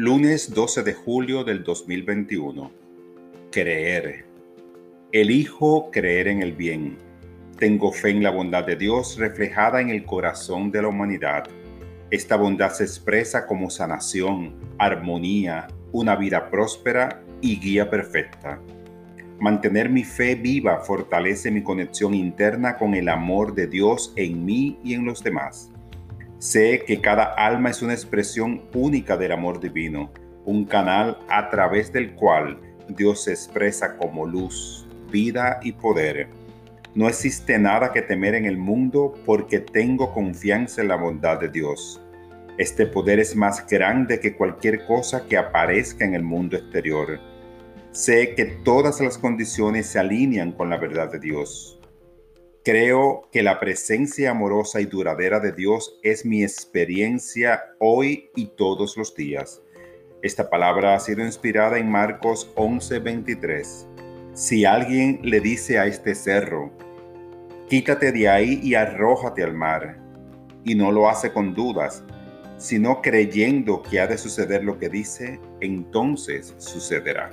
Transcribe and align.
Lunes 0.00 0.54
12 0.54 0.84
de 0.84 0.94
julio 0.94 1.42
del 1.42 1.64
2021. 1.64 2.70
Creer. 3.50 4.26
Elijo 5.10 5.90
creer 5.90 6.28
en 6.28 6.40
el 6.40 6.52
bien. 6.52 6.96
Tengo 7.58 7.90
fe 7.90 8.10
en 8.10 8.22
la 8.22 8.30
bondad 8.30 8.64
de 8.64 8.76
Dios 8.76 9.16
reflejada 9.18 9.80
en 9.80 9.90
el 9.90 10.04
corazón 10.04 10.70
de 10.70 10.82
la 10.82 10.86
humanidad. 10.86 11.48
Esta 12.12 12.36
bondad 12.36 12.70
se 12.70 12.84
expresa 12.84 13.44
como 13.44 13.70
sanación, 13.70 14.54
armonía, 14.78 15.66
una 15.90 16.14
vida 16.14 16.48
próspera 16.48 17.20
y 17.40 17.58
guía 17.58 17.90
perfecta. 17.90 18.60
Mantener 19.40 19.88
mi 19.88 20.04
fe 20.04 20.36
viva 20.36 20.78
fortalece 20.78 21.50
mi 21.50 21.64
conexión 21.64 22.14
interna 22.14 22.76
con 22.76 22.94
el 22.94 23.08
amor 23.08 23.52
de 23.52 23.66
Dios 23.66 24.12
en 24.14 24.44
mí 24.44 24.78
y 24.84 24.94
en 24.94 25.04
los 25.04 25.24
demás. 25.24 25.72
Sé 26.38 26.84
que 26.86 27.00
cada 27.00 27.24
alma 27.24 27.70
es 27.70 27.82
una 27.82 27.94
expresión 27.94 28.62
única 28.72 29.16
del 29.16 29.32
amor 29.32 29.58
divino, 29.58 30.12
un 30.44 30.66
canal 30.66 31.18
a 31.28 31.50
través 31.50 31.92
del 31.92 32.14
cual 32.14 32.60
Dios 32.88 33.24
se 33.24 33.32
expresa 33.32 33.96
como 33.96 34.24
luz, 34.24 34.86
vida 35.10 35.58
y 35.64 35.72
poder. 35.72 36.28
No 36.94 37.08
existe 37.08 37.58
nada 37.58 37.92
que 37.92 38.02
temer 38.02 38.36
en 38.36 38.44
el 38.44 38.56
mundo 38.56 39.14
porque 39.26 39.58
tengo 39.58 40.14
confianza 40.14 40.80
en 40.80 40.88
la 40.88 40.96
bondad 40.96 41.40
de 41.40 41.48
Dios. 41.48 42.00
Este 42.56 42.86
poder 42.86 43.18
es 43.18 43.34
más 43.34 43.66
grande 43.66 44.20
que 44.20 44.36
cualquier 44.36 44.86
cosa 44.86 45.26
que 45.26 45.36
aparezca 45.36 46.04
en 46.04 46.14
el 46.14 46.22
mundo 46.22 46.56
exterior. 46.56 47.18
Sé 47.90 48.36
que 48.36 48.44
todas 48.44 49.00
las 49.00 49.18
condiciones 49.18 49.86
se 49.86 49.98
alinean 49.98 50.52
con 50.52 50.70
la 50.70 50.76
verdad 50.76 51.10
de 51.10 51.18
Dios. 51.18 51.77
Creo 52.68 53.26
que 53.32 53.42
la 53.42 53.60
presencia 53.60 54.32
amorosa 54.32 54.82
y 54.82 54.84
duradera 54.84 55.40
de 55.40 55.52
Dios 55.52 55.98
es 56.02 56.26
mi 56.26 56.42
experiencia 56.42 57.62
hoy 57.78 58.28
y 58.36 58.48
todos 58.58 58.94
los 58.98 59.14
días. 59.14 59.62
Esta 60.20 60.50
palabra 60.50 60.94
ha 60.94 61.00
sido 61.00 61.24
inspirada 61.24 61.78
en 61.78 61.90
Marcos 61.90 62.52
11:23. 62.56 63.86
Si 64.34 64.66
alguien 64.66 65.18
le 65.22 65.40
dice 65.40 65.78
a 65.78 65.86
este 65.86 66.14
cerro, 66.14 66.70
quítate 67.70 68.12
de 68.12 68.28
ahí 68.28 68.60
y 68.62 68.74
arrójate 68.74 69.42
al 69.42 69.54
mar, 69.54 69.98
y 70.62 70.74
no 70.74 70.92
lo 70.92 71.08
hace 71.08 71.32
con 71.32 71.54
dudas, 71.54 72.04
sino 72.58 73.00
creyendo 73.00 73.82
que 73.82 73.98
ha 73.98 74.06
de 74.06 74.18
suceder 74.18 74.62
lo 74.62 74.78
que 74.78 74.90
dice, 74.90 75.40
entonces 75.62 76.54
sucederá. 76.58 77.30